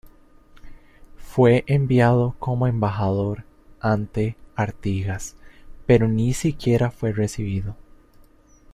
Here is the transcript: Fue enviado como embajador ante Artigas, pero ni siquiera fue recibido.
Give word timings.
Fue 1.19 1.63
enviado 1.67 2.35
como 2.39 2.65
embajador 2.65 3.43
ante 3.79 4.35
Artigas, 4.55 5.35
pero 5.85 6.07
ni 6.07 6.33
siquiera 6.33 6.89
fue 6.89 7.11
recibido. 7.13 7.75